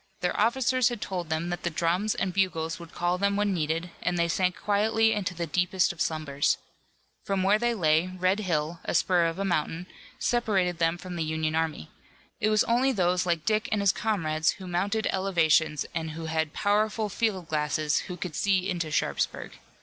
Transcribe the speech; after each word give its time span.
Their 0.21 0.39
officers 0.39 0.89
had 0.89 0.99
told 0.99 1.29
them 1.29 1.49
that 1.51 1.61
the 1.61 1.69
drums 1.69 2.15
and 2.15 2.33
bugles 2.33 2.79
would 2.79 2.91
call 2.91 3.19
them 3.19 3.35
when 3.35 3.53
needed, 3.53 3.91
and 4.01 4.17
they 4.17 4.27
sank 4.27 4.55
quietly 4.57 5.13
into 5.13 5.35
the 5.35 5.45
deepest 5.45 5.93
of 5.93 6.01
slumbers. 6.01 6.57
From 7.23 7.43
where 7.43 7.59
they 7.59 7.75
lay 7.75 8.07
Red 8.07 8.39
Hill, 8.39 8.79
a 8.83 8.95
spur 8.95 9.27
of 9.27 9.37
a 9.37 9.45
mountain, 9.45 9.85
separated 10.17 10.79
them 10.79 10.97
from 10.97 11.17
the 11.17 11.23
Union 11.23 11.53
army. 11.53 11.91
It 12.39 12.49
was 12.49 12.63
only 12.63 12.91
those 12.91 13.27
like 13.27 13.45
Dick 13.45 13.69
and 13.71 13.79
his 13.79 13.91
comrades 13.91 14.53
who 14.53 14.65
mounted 14.67 15.05
elevations 15.11 15.85
and 15.93 16.09
who 16.09 16.25
had 16.25 16.51
powerful 16.51 17.07
field 17.07 17.47
glasses 17.49 17.99
who 18.07 18.17
could 18.17 18.35
see 18.35 18.67
into 18.67 18.89
Sharpsburg. 18.89 19.59